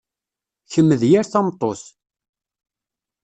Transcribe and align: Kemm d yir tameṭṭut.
Kemm 0.71 0.89
d 0.99 1.03
yir 1.09 1.25
tameṭṭut. 1.31 1.81